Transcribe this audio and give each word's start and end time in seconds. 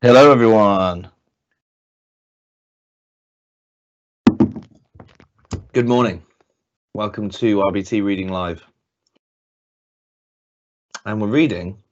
Hello, 0.00 0.30
everyone. 0.30 1.10
Good 5.72 5.88
morning. 5.88 6.22
Welcome 6.94 7.30
to 7.30 7.56
RBT 7.56 8.04
Reading 8.04 8.28
Live. 8.28 8.62
And 11.04 11.20
we're 11.20 11.26
reading 11.26 11.82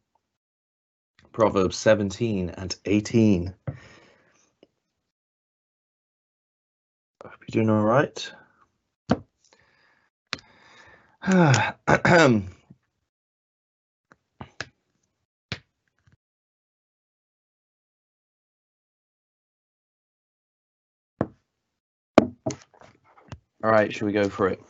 Proverbs 1.33 1.77
17 1.79 2.51
and 2.51 2.77
18. 2.85 3.53
I 3.67 3.73
Hope 7.25 7.33
you're 7.49 7.65
doing 7.65 7.71
all 7.71 7.83
right. 7.83 8.33
All 23.67 23.73
right, 23.73 23.93
shall 23.93 24.07
we 24.07 24.13
go 24.13 24.29
for 24.29 24.47
it? 24.49 24.63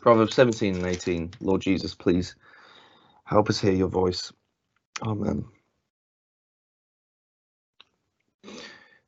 Proverbs 0.00 0.34
17 0.34 0.76
and 0.76 0.86
18. 0.86 1.32
Lord 1.40 1.60
Jesus, 1.60 1.94
please 1.94 2.36
help 3.26 3.50
us 3.50 3.60
hear 3.60 3.74
your 3.74 3.88
voice. 3.88 4.32
Amen. 5.02 5.44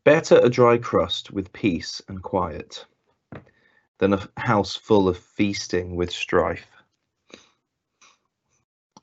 Better 0.05 0.39
a 0.39 0.51
dry 0.51 0.77
crust 0.77 1.31
with 1.31 1.51
peace 1.55 2.03
and 2.09 2.23
quiet 2.23 2.85
than 4.01 4.13
a 4.13 4.29
house 4.37 4.77
full 4.77 5.09
of 5.09 5.17
feasting 5.17 5.97
with 5.97 6.11
strife. 6.11 6.69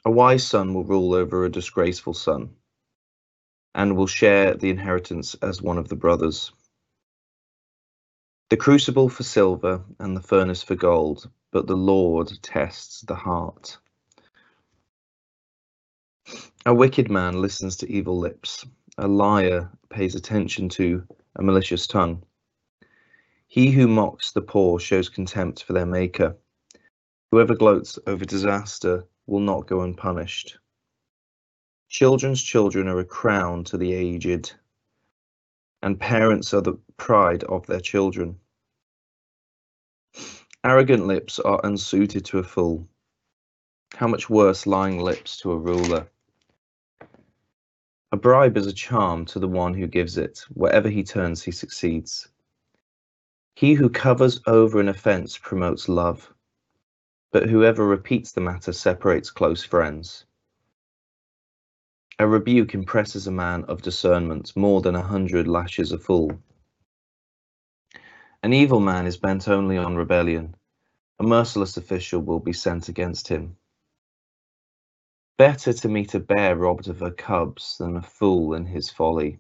A 0.06 0.12
wise 0.12 0.46
son 0.46 0.76
will 0.76 0.84
rule 0.84 1.16
over 1.16 1.44
a 1.44 1.50
disgraceful 1.52 2.14
son 2.14 2.52
and 3.74 3.98
will 3.98 4.06
share 4.06 4.54
the 4.54 4.70
inheritance 4.70 5.34
as 5.42 5.60
one 5.60 5.80
of 5.80 5.90
the 5.90 5.96
brothers. 5.96 6.52
The 8.50 8.58
crucible 8.58 9.10
for 9.10 9.24
silver 9.24 9.84
and 10.00 10.16
the 10.16 10.22
furnace 10.22 10.62
for 10.62 10.76
gold, 10.76 11.30
but 11.52 11.66
the 11.66 11.78
Lord 11.78 12.32
tests 12.42 13.02
the 13.02 13.16
heart. 13.16 13.78
A 16.66 16.74
wicked 16.74 17.10
man 17.10 17.42
listens 17.42 17.78
to 17.78 17.92
evil 17.92 18.18
lips. 18.18 18.66
A 18.98 19.08
liar 19.08 19.72
pays 19.90 20.16
attention 20.16 20.70
to 20.70 21.04
a 21.36 21.42
malicious 21.42 21.88
tongue. 21.88 22.24
He 23.48 23.72
who 23.72 23.88
mocks 23.88 24.32
the 24.32 24.42
poor 24.42 24.80
shows 24.80 25.10
contempt 25.10 25.64
for 25.64 25.74
their 25.74 25.86
maker. 25.86 26.38
Whoever 27.32 27.56
gloats 27.56 27.98
over 28.08 28.26
disaster 28.26 29.06
will 29.26 29.40
not 29.40 29.68
go 29.68 29.82
unpunished. 29.82 30.58
Children's 31.90 32.42
children 32.42 32.88
are 32.88 33.00
a 33.00 33.06
crown 33.06 33.64
to 33.66 33.78
the 33.78 33.94
aged, 33.94 34.54
and 35.84 36.00
parents 36.00 36.54
are 36.54 36.62
the 36.62 36.80
pride 36.96 37.44
of 37.44 37.68
their 37.68 37.82
children. 37.82 38.40
Arrogant 40.64 41.06
lips 41.06 41.40
are 41.40 41.60
unsuited 41.66 42.24
to 42.24 42.40
a 42.40 42.44
fool. 42.44 42.88
How 43.94 44.08
much 44.08 44.30
worse 44.30 44.66
lying 44.66 45.00
lips 45.02 45.38
to 45.42 45.52
a 45.52 45.58
ruler? 45.58 46.08
A 48.14 48.18
bribe 48.18 48.56
is 48.56 48.66
a 48.66 48.74
charm 48.74 49.26
to 49.26 49.40
the 49.40 49.48
one 49.48 49.74
who 49.74 49.86
gives 49.86 50.18
it. 50.18 50.46
Wherever 50.54 50.88
he 50.88 51.04
turns, 51.04 51.44
he 51.44 51.52
succeeds. 51.52 52.30
He 53.56 53.74
who 53.74 53.90
covers 53.90 54.40
over 54.48 54.80
an 54.80 54.88
offense 54.88 55.38
promotes 55.38 55.90
love, 55.90 56.34
but 57.32 57.50
whoever 57.50 57.86
repeats 57.86 58.32
the 58.32 58.42
matter 58.42 58.72
separates 58.72 59.30
close 59.30 59.66
friends. 59.66 60.26
A 62.20 62.28
rebuke 62.28 62.76
impresses 62.76 63.26
a 63.26 63.32
man 63.32 63.64
of 63.66 63.82
discernment 63.82 64.56
more 64.56 64.82
than 64.82 64.96
a 64.96 65.02
hundred 65.02 65.48
lashes 65.48 65.92
a 65.92 65.98
fool. 65.98 66.40
An 68.44 68.54
evil 68.54 68.80
man 68.80 69.08
is 69.08 69.18
bent 69.18 69.48
only 69.48 69.78
on 69.78 69.96
rebellion. 69.96 70.56
A 71.20 71.24
merciless 71.24 71.78
official 71.78 72.22
will 72.22 72.40
be 72.40 72.54
sent 72.54 72.88
against 72.88 73.28
him. 73.30 73.58
Better 75.38 75.74
to 75.74 75.90
meet 75.90 76.14
a 76.14 76.20
bear 76.20 76.56
robbed 76.56 76.88
of 76.88 77.00
her 77.00 77.12
cubs 77.12 77.78
than 77.80 77.98
a 77.98 78.02
fool 78.02 78.54
in 78.54 78.66
his 78.66 78.90
folly. 78.90 79.40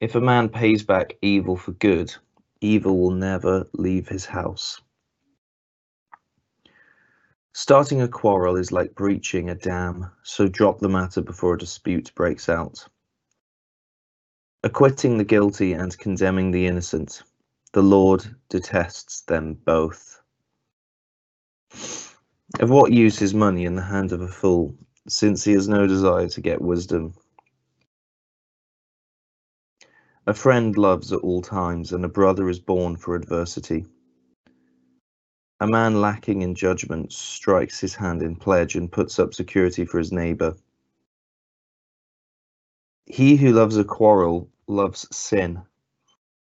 If 0.00 0.14
a 0.14 0.20
man 0.20 0.48
pays 0.48 0.84
back 0.84 1.16
evil 1.22 1.56
for 1.56 1.72
good, 1.72 2.14
evil 2.60 2.98
will 2.98 3.10
never 3.10 3.66
leave 3.72 4.08
his 4.08 4.26
house. 4.26 4.80
Starting 7.60 8.00
a 8.00 8.06
quarrel 8.06 8.54
is 8.54 8.70
like 8.70 8.94
breaching 8.94 9.50
a 9.50 9.54
dam, 9.56 10.08
so 10.22 10.46
drop 10.46 10.78
the 10.78 10.88
matter 10.88 11.20
before 11.20 11.54
a 11.54 11.58
dispute 11.58 12.12
breaks 12.14 12.48
out. 12.48 12.86
Acquitting 14.62 15.18
the 15.18 15.24
guilty 15.24 15.72
and 15.72 15.98
condemning 15.98 16.52
the 16.52 16.68
innocent, 16.68 17.24
the 17.72 17.82
Lord 17.82 18.24
detests 18.48 19.22
them 19.22 19.54
both. 19.64 20.22
Of 22.60 22.70
what 22.70 22.92
use 22.92 23.20
is 23.20 23.34
money 23.34 23.64
in 23.64 23.74
the 23.74 23.82
hand 23.82 24.12
of 24.12 24.20
a 24.20 24.28
fool, 24.28 24.76
since 25.08 25.42
he 25.42 25.52
has 25.54 25.66
no 25.66 25.88
desire 25.88 26.28
to 26.28 26.40
get 26.40 26.62
wisdom? 26.62 27.12
A 30.28 30.32
friend 30.32 30.78
loves 30.78 31.12
at 31.12 31.22
all 31.22 31.42
times, 31.42 31.92
and 31.92 32.04
a 32.04 32.08
brother 32.08 32.48
is 32.48 32.60
born 32.60 32.94
for 32.94 33.16
adversity. 33.16 33.84
A 35.60 35.66
man 35.66 36.00
lacking 36.00 36.42
in 36.42 36.54
judgment 36.54 37.12
strikes 37.12 37.80
his 37.80 37.96
hand 37.96 38.22
in 38.22 38.36
pledge 38.36 38.76
and 38.76 38.90
puts 38.90 39.18
up 39.18 39.34
security 39.34 39.84
for 39.84 39.98
his 39.98 40.12
neighbor. 40.12 40.56
He 43.06 43.36
who 43.36 43.52
loves 43.52 43.76
a 43.76 43.84
quarrel 43.84 44.48
loves 44.68 45.08
sin. 45.10 45.62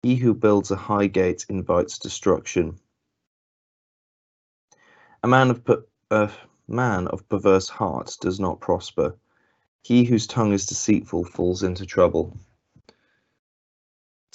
He 0.04 0.16
who 0.16 0.34
builds 0.34 0.72
a 0.72 0.76
high 0.76 1.08
gate 1.08 1.46
invites 1.48 2.00
destruction. 2.00 2.80
A 5.24 5.28
man 5.28 5.52
of 5.52 5.62
a 6.12 6.32
man 6.68 7.08
of 7.08 7.28
perverse 7.30 7.70
heart 7.70 8.18
does 8.20 8.40
not 8.40 8.60
prosper. 8.60 9.16
He 9.84 10.04
whose 10.04 10.28
tongue 10.28 10.52
is 10.52 10.66
deceitful 10.66 11.26
falls 11.26 11.64
into 11.64 11.86
trouble. 11.86 12.38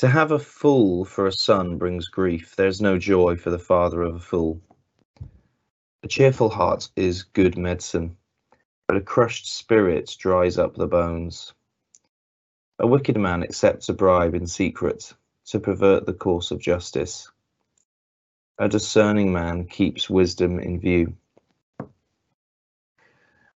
To 0.02 0.08
have 0.08 0.32
a 0.32 0.38
fool 0.40 1.04
for 1.04 1.28
a 1.28 1.32
son 1.32 1.78
brings 1.78 2.08
grief. 2.08 2.56
There 2.56 2.66
is 2.66 2.80
no 2.80 2.98
joy 2.98 3.36
for 3.36 3.50
the 3.50 3.58
father 3.60 4.02
of 4.02 4.16
a 4.16 4.18
fool. 4.18 4.60
A 6.02 6.08
cheerful 6.08 6.48
heart 6.48 6.88
is 6.96 7.22
good 7.22 7.56
medicine, 7.56 8.16
but 8.88 8.96
a 8.96 9.00
crushed 9.00 9.46
spirit 9.56 10.16
dries 10.18 10.58
up 10.58 10.74
the 10.74 10.88
bones. 10.88 11.54
A 12.80 12.86
wicked 12.88 13.16
man 13.16 13.44
accepts 13.44 13.88
a 13.88 13.92
bribe 13.92 14.34
in 14.34 14.48
secret 14.48 15.14
to 15.44 15.60
pervert 15.60 16.04
the 16.04 16.14
course 16.14 16.50
of 16.50 16.58
justice. 16.58 17.30
A 18.58 18.68
discerning 18.68 19.32
man 19.32 19.66
keeps 19.66 20.10
wisdom 20.10 20.58
in 20.58 20.80
view. 20.80 21.16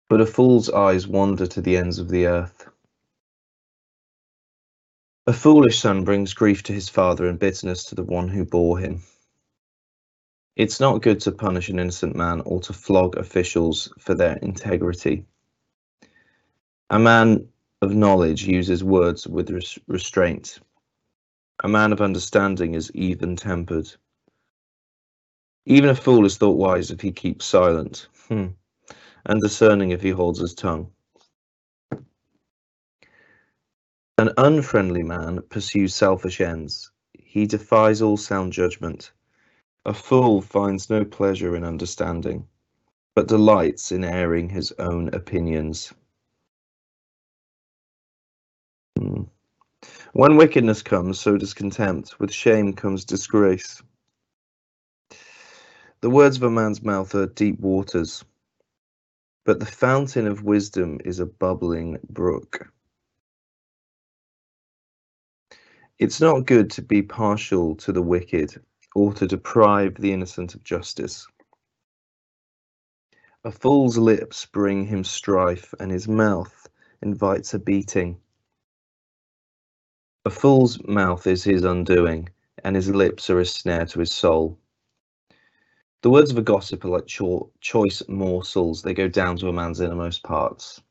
But 0.08 0.20
a 0.20 0.26
fool's 0.26 0.70
eyes 0.70 1.08
wander 1.08 1.48
to 1.48 1.60
the 1.60 1.76
ends 1.76 1.98
of 1.98 2.08
the 2.08 2.26
earth. 2.26 2.68
A 5.28 5.32
foolish 5.32 5.80
son 5.80 6.04
brings 6.04 6.34
grief 6.34 6.62
to 6.64 6.72
his 6.72 6.88
father 6.88 7.26
and 7.26 7.36
bitterness 7.36 7.84
to 7.86 7.96
the 7.96 8.04
one 8.04 8.28
who 8.28 8.44
bore 8.44 8.78
him. 8.78 9.02
It's 10.54 10.78
not 10.78 11.02
good 11.02 11.18
to 11.22 11.32
punish 11.32 11.68
an 11.68 11.80
innocent 11.80 12.14
man 12.14 12.42
or 12.42 12.60
to 12.60 12.72
flog 12.72 13.16
officials 13.16 13.92
for 13.98 14.14
their 14.14 14.36
integrity. 14.36 15.26
A 16.90 16.98
man 17.00 17.48
of 17.82 17.92
knowledge 17.92 18.46
uses 18.46 18.84
words 18.84 19.26
with 19.26 19.50
res 19.50 19.76
restraint. 19.88 20.60
A 21.64 21.68
man 21.68 21.92
of 21.92 22.00
understanding 22.00 22.74
is 22.74 22.92
even 22.94 23.34
tempered. 23.34 23.92
Even 25.64 25.90
a 25.90 25.94
fool 25.96 26.24
is 26.24 26.36
thought 26.36 26.56
wise 26.56 26.92
if 26.92 27.00
he 27.00 27.10
keeps 27.10 27.44
silent, 27.44 28.06
hmm. 28.28 28.46
and 29.24 29.42
discerning 29.42 29.90
if 29.90 30.02
he 30.02 30.10
holds 30.10 30.38
his 30.38 30.54
tongue. 30.54 30.92
An 34.18 34.32
unfriendly 34.38 35.02
man 35.02 35.42
pursues 35.50 35.94
selfish 35.94 36.40
ends. 36.40 36.90
He 37.12 37.46
defies 37.46 38.00
all 38.00 38.16
sound 38.16 38.54
judgment. 38.54 39.12
A 39.84 39.92
fool 39.92 40.40
finds 40.40 40.88
no 40.88 41.04
pleasure 41.04 41.54
in 41.54 41.62
understanding, 41.64 42.48
but 43.14 43.28
delights 43.28 43.92
in 43.92 44.04
airing 44.04 44.48
his 44.48 44.72
own 44.78 45.08
opinions. 45.12 45.92
Hmm. 48.98 49.24
When 50.14 50.36
wickedness 50.36 50.82
comes, 50.82 51.20
so 51.20 51.36
does 51.36 51.52
contempt. 51.52 52.18
With 52.18 52.32
shame 52.32 52.72
comes 52.72 53.04
disgrace. 53.04 53.82
The 56.00 56.10
words 56.10 56.38
of 56.38 56.42
a 56.44 56.50
man's 56.50 56.82
mouth 56.82 57.14
are 57.14 57.26
deep 57.26 57.60
waters, 57.60 58.24
but 59.44 59.60
the 59.60 59.66
fountain 59.66 60.26
of 60.26 60.42
wisdom 60.42 61.00
is 61.04 61.20
a 61.20 61.26
bubbling 61.26 61.98
brook. 62.08 62.72
It's 65.98 66.20
not 66.20 66.44
good 66.46 66.70
to 66.72 66.82
be 66.82 67.02
partial 67.02 67.74
to 67.76 67.90
the 67.92 68.02
wicked 68.02 68.62
or 68.94 69.14
to 69.14 69.26
deprive 69.26 69.94
the 69.94 70.12
innocent 70.12 70.54
of 70.54 70.62
justice. 70.62 71.26
A 73.44 73.50
fool's 73.50 73.96
lips 73.96 74.44
bring 74.44 74.84
him 74.86 75.04
strife, 75.04 75.72
and 75.80 75.90
his 75.90 76.06
mouth 76.06 76.68
invites 77.00 77.54
a 77.54 77.58
beating. 77.58 78.20
A 80.26 80.30
fool's 80.30 80.82
mouth 80.84 81.26
is 81.26 81.44
his 81.44 81.64
undoing, 81.64 82.28
and 82.62 82.76
his 82.76 82.90
lips 82.90 83.30
are 83.30 83.40
a 83.40 83.46
snare 83.46 83.86
to 83.86 84.00
his 84.00 84.12
soul. 84.12 84.58
The 86.02 86.10
words 86.10 86.30
of 86.30 86.38
a 86.38 86.42
gossip 86.42 86.84
are 86.84 86.88
like 86.90 87.06
cho- 87.06 87.50
choice 87.60 88.02
morsels, 88.06 88.82
they 88.82 88.92
go 88.92 89.08
down 89.08 89.38
to 89.38 89.48
a 89.48 89.52
man's 89.52 89.80
innermost 89.80 90.22
parts. 90.24 90.82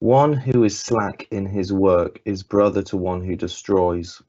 One 0.00 0.32
who 0.32 0.64
is 0.64 0.80
slack 0.80 1.28
in 1.30 1.44
his 1.44 1.74
work 1.74 2.22
is 2.24 2.42
brother 2.42 2.82
to 2.84 2.96
one 2.96 3.22
who 3.22 3.36
destroys. 3.36 4.22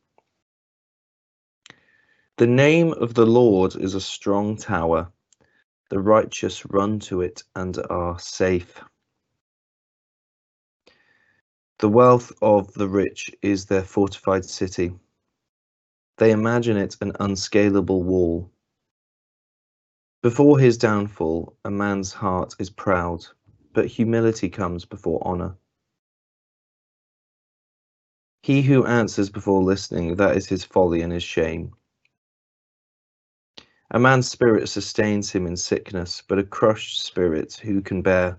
The 2.38 2.48
name 2.48 2.92
of 2.92 3.14
the 3.14 3.26
Lord 3.26 3.78
is 3.78 3.96
a 3.96 4.02
strong 4.02 4.58
tower. 4.58 5.14
The 5.90 6.00
righteous 6.02 6.66
run 6.66 7.00
to 7.02 7.22
it 7.22 7.44
and 7.56 7.78
are 7.90 8.20
safe. 8.20 8.82
The 11.80 11.90
wealth 11.90 12.34
of 12.42 12.74
the 12.74 12.90
rich 12.90 13.32
is 13.42 13.66
their 13.66 13.84
fortified 13.84 14.44
city. 14.44 14.94
They 16.18 16.32
imagine 16.32 16.76
it 16.76 16.98
an 17.00 17.14
unscalable 17.22 18.04
wall. 18.04 18.52
Before 20.22 20.60
his 20.60 20.78
downfall, 20.78 21.56
a 21.64 21.72
man's 21.72 22.12
heart 22.12 22.56
is 22.60 22.70
proud, 22.70 23.26
but 23.74 23.88
humility 23.88 24.50
comes 24.50 24.84
before 24.84 25.26
honor. 25.26 25.56
He 28.44 28.64
who 28.64 28.86
answers 28.86 29.30
before 29.30 29.62
listening, 29.62 30.16
that 30.16 30.36
is 30.36 30.48
his 30.48 30.64
folly 30.64 31.02
and 31.02 31.14
his 31.14 31.24
shame. 31.24 31.74
A 33.92 34.00
man's 34.00 34.32
spirit 34.32 34.68
sustains 34.68 35.32
him 35.32 35.46
in 35.46 35.58
sickness, 35.58 36.24
but 36.28 36.40
a 36.40 36.44
crushed 36.44 37.06
spirit 37.06 37.54
who 37.56 37.82
can 37.82 38.02
bear? 38.02 38.38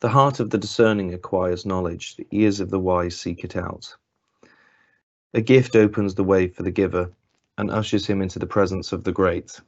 The 0.00 0.10
heart 0.10 0.40
of 0.40 0.50
the 0.50 0.58
discerning 0.58 1.14
acquires 1.14 1.66
knowledge, 1.66 2.16
the 2.16 2.26
ears 2.30 2.60
of 2.60 2.70
the 2.70 2.78
wise 2.78 3.18
seek 3.18 3.42
it 3.42 3.56
out. 3.56 3.96
A 5.34 5.40
gift 5.40 5.74
opens 5.74 6.14
the 6.14 6.24
way 6.24 6.48
for 6.48 6.62
the 6.62 6.70
giver 6.70 7.10
and 7.58 7.70
ushers 7.70 8.06
him 8.06 8.22
into 8.22 8.38
the 8.38 8.46
presence 8.46 8.92
of 8.92 9.04
the 9.04 9.12
great. 9.12 9.60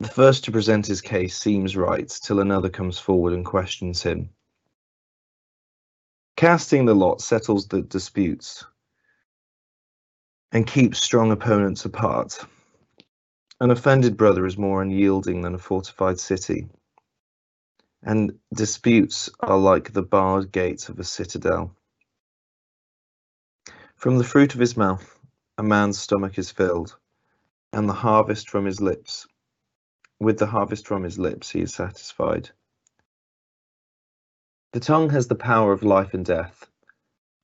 The 0.00 0.08
first 0.08 0.44
to 0.44 0.52
present 0.52 0.86
his 0.86 1.00
case 1.00 1.38
seems 1.38 1.76
right 1.76 2.08
till 2.08 2.40
another 2.40 2.68
comes 2.68 2.98
forward 2.98 3.32
and 3.32 3.44
questions 3.44 4.02
him. 4.02 4.30
Casting 6.36 6.84
the 6.84 6.94
lot 6.94 7.20
settles 7.20 7.66
the 7.66 7.82
disputes 7.82 8.64
and 10.52 10.66
keeps 10.66 11.02
strong 11.02 11.32
opponents 11.32 11.84
apart. 11.84 12.38
An 13.60 13.70
offended 13.70 14.16
brother 14.16 14.46
is 14.46 14.58
more 14.58 14.82
unyielding 14.82 15.42
than 15.42 15.54
a 15.54 15.58
fortified 15.58 16.20
city 16.20 16.68
and 18.06 18.38
disputes 18.54 19.28
are 19.40 19.58
like 19.58 19.92
the 19.92 20.02
barred 20.02 20.52
gates 20.52 20.88
of 20.88 20.98
a 21.00 21.04
citadel. 21.04 21.74
From 23.96 24.18
the 24.18 24.24
fruit 24.24 24.54
of 24.54 24.60
his 24.60 24.76
mouth, 24.76 25.18
a 25.58 25.62
man's 25.62 25.98
stomach 25.98 26.38
is 26.38 26.50
filled, 26.50 26.96
and 27.72 27.88
the 27.88 27.94
harvest 27.94 28.48
from 28.48 28.64
his 28.64 28.80
lips. 28.80 29.26
With 30.20 30.38
the 30.38 30.46
harvest 30.46 30.86
from 30.86 31.02
his 31.02 31.18
lips, 31.18 31.50
he 31.50 31.62
is 31.62 31.74
satisfied. 31.74 32.50
The 34.76 34.80
tongue 34.80 35.08
has 35.08 35.26
the 35.26 35.34
power 35.34 35.72
of 35.72 35.82
life 35.82 36.12
and 36.12 36.22
death, 36.22 36.66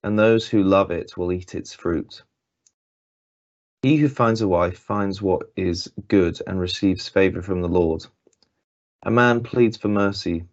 and 0.05 0.19
those 0.19 0.46
who 0.46 0.62
love 0.62 0.90
it 0.90 1.17
will 1.17 1.32
eat 1.32 1.55
its 1.55 1.73
fruit. 1.73 2.20
He 3.81 3.96
who 3.96 4.11
finds 4.11 4.43
a 4.43 4.49
wife 4.49 4.79
finds 4.79 5.23
what 5.23 5.50
is 5.56 5.90
good 6.08 6.38
and 6.46 6.61
receives 6.61 7.08
favor 7.08 7.40
from 7.40 7.62
the 7.62 7.70
Lord. 7.70 8.05
A 9.05 9.11
man 9.11 9.43
pleads 9.43 9.79
for 9.79 9.88
mercy, 9.88 10.44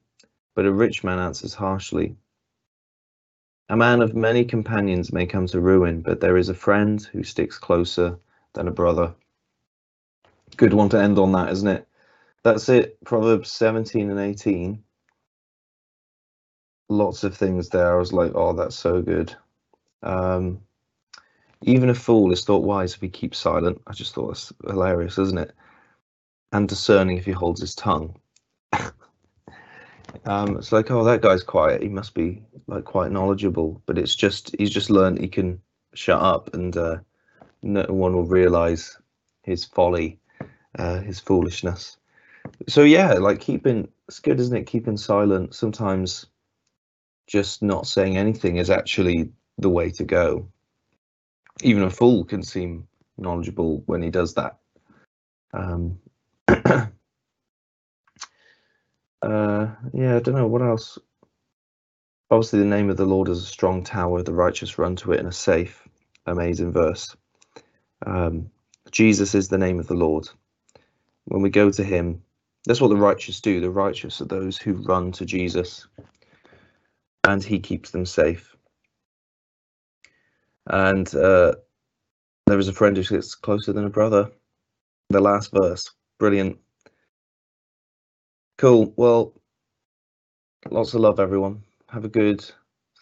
but 0.55 0.65
a 0.65 0.71
rich 0.71 1.03
man 1.03 1.19
answers 1.19 1.53
harshly. 1.53 2.15
A 3.67 3.75
man 3.75 4.01
of 4.01 4.15
many 4.15 4.45
companions 4.45 5.11
may 5.11 5.25
come 5.25 5.47
to 5.47 5.59
ruin, 5.59 6.01
but 6.01 6.21
there 6.21 6.37
is 6.37 6.47
a 6.47 6.53
friend 6.53 7.03
who 7.11 7.23
sticks 7.23 7.57
closer 7.57 8.17
than 8.53 8.69
a 8.69 8.71
brother. 8.71 9.13
Good 10.55 10.73
one 10.73 10.87
to 10.91 11.01
end 11.01 11.19
on 11.19 11.33
that, 11.33 11.51
isn't 11.51 11.67
it? 11.67 11.89
That's 12.43 12.69
it. 12.69 13.03
Proverbs 13.03 13.51
17 13.51 14.09
and 14.09 14.17
18. 14.17 14.81
Lots 16.89 17.23
of 17.23 17.37
things 17.37 17.69
there. 17.69 17.93
I 17.93 17.97
was 17.97 18.13
like, 18.13 18.31
oh, 18.35 18.53
that's 18.53 18.75
so 18.75 19.01
good. 19.01 19.33
Um, 20.03 20.61
even 21.61 21.89
a 21.89 21.95
fool 21.95 22.31
is 22.31 22.43
thought 22.43 22.63
wise 22.63 22.93
if 22.95 23.01
he 23.01 23.09
keeps 23.09 23.37
silent. 23.37 23.81
I 23.85 23.93
just 23.93 24.13
thought 24.13 24.31
it's 24.31 24.53
hilarious, 24.65 25.17
isn't 25.17 25.37
it? 25.37 25.53
And 26.51 26.67
discerning 26.67 27.17
if 27.17 27.25
he 27.25 27.31
holds 27.31 27.61
his 27.61 27.75
tongue. 27.75 28.15
um, 30.25 30.57
it's 30.57 30.71
like, 30.71 30.89
oh, 30.89 31.03
that 31.03 31.21
guy's 31.21 31.43
quiet. 31.43 31.81
He 31.81 31.89
must 31.89 32.13
be 32.13 32.41
like 32.67 32.85
quite 32.85 33.11
knowledgeable, 33.11 33.81
but 33.85 33.97
it's 33.97 34.15
just 34.15 34.55
he's 34.57 34.71
just 34.71 34.89
learned 34.89 35.19
he 35.19 35.27
can 35.27 35.61
shut 35.93 36.21
up, 36.21 36.53
and 36.53 36.75
uh, 36.77 36.97
no 37.61 37.83
one 37.89 38.13
will 38.13 38.25
realize 38.25 38.97
his 39.43 39.65
folly, 39.65 40.19
uh, 40.77 40.99
his 41.01 41.19
foolishness. 41.19 41.97
So 42.67 42.83
yeah, 42.83 43.13
like 43.13 43.39
keeping 43.41 43.89
it's 44.07 44.19
good, 44.19 44.39
isn't 44.39 44.55
it? 44.55 44.67
Keeping 44.67 44.97
silent 44.97 45.53
sometimes, 45.53 46.25
just 47.29 47.61
not 47.61 47.87
saying 47.87 48.17
anything 48.17 48.57
is 48.57 48.69
actually 48.69 49.31
the 49.57 49.69
way 49.69 49.91
to 49.91 50.03
go 50.03 50.49
even 51.61 51.83
a 51.83 51.89
fool 51.89 52.23
can 52.23 52.43
seem 52.43 52.87
knowledgeable 53.17 53.83
when 53.85 54.01
he 54.01 54.09
does 54.09 54.33
that. 54.35 54.57
Um, 55.53 55.99
uh, 56.47 56.87
yeah, 59.21 60.15
I 60.15 60.19
don't 60.19 60.35
know 60.35 60.47
what 60.47 60.61
else. 60.61 60.97
Obviously, 62.31 62.59
the 62.59 62.65
name 62.65 62.89
of 62.89 62.97
the 62.97 63.05
Lord 63.05 63.27
is 63.27 63.39
a 63.39 63.45
strong 63.45 63.83
tower; 63.83 64.21
the 64.21 64.33
righteous 64.33 64.77
run 64.77 64.95
to 64.97 65.13
it 65.13 65.19
in 65.19 65.25
a 65.25 65.31
safe. 65.31 65.87
Amazing 66.25 66.71
verse. 66.71 67.15
Um, 68.05 68.49
Jesus 68.91 69.35
is 69.35 69.49
the 69.49 69.57
name 69.57 69.79
of 69.79 69.87
the 69.87 69.95
Lord. 69.95 70.29
When 71.25 71.41
we 71.41 71.49
go 71.49 71.71
to 71.71 71.83
Him, 71.83 72.21
that's 72.65 72.81
what 72.81 72.89
the 72.89 72.95
righteous 72.95 73.41
do. 73.41 73.59
The 73.59 73.71
righteous 73.71 74.21
are 74.21 74.25
those 74.25 74.57
who 74.57 74.73
run 74.73 75.11
to 75.13 75.25
Jesus, 75.25 75.87
and 77.29 77.43
He 77.43 77.59
keeps 77.59 77.91
them 77.91 78.05
safe 78.05 78.55
and 80.69 81.13
uh, 81.15 81.53
there 82.45 82.59
is 82.59 82.67
a 82.67 82.73
friend 82.73 82.95
who 82.95 83.03
sits 83.03 83.35
closer 83.35 83.73
than 83.73 83.85
a 83.85 83.89
brother. 83.89 84.31
The 85.09 85.19
last 85.19 85.51
verse, 85.51 85.89
brilliant. 86.19 86.57
Cool. 88.57 88.93
Well, 88.95 89.33
lots 90.69 90.93
of 90.93 91.01
love, 91.01 91.19
everyone. 91.19 91.63
Have 91.89 92.05
a 92.05 92.09
good 92.09 92.45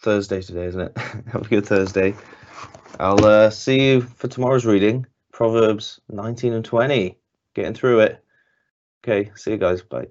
Thursday 0.02 0.40
today, 0.40 0.64
isn't 0.64 0.80
it? 0.80 0.98
Have 1.32 1.42
a 1.42 1.48
good 1.48 1.66
Thursday. 1.66 2.14
I'll 2.98 3.24
uh, 3.24 3.50
see 3.50 3.86
you 3.86 4.00
for 4.00 4.28
tomorrow's 4.28 4.64
reading, 4.64 5.06
Proverbs 5.32 6.00
19 6.08 6.54
and 6.54 6.64
20. 6.64 7.18
Getting 7.54 7.74
through 7.74 8.00
it. 8.00 8.24
Okay, 9.04 9.30
see 9.34 9.52
you 9.52 9.58
guys. 9.58 9.82
Bye. 9.82 10.08